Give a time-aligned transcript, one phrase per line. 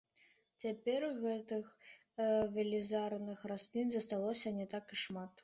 [0.61, 1.67] Цяпер гэтых
[2.57, 5.33] велізарных раслін засталося не так і шмат.